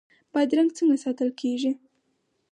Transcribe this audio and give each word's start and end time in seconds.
بادرنګ 0.33 0.69
څنګه 0.77 0.95
ساتل 1.03 1.29
کیږي؟ 1.39 1.71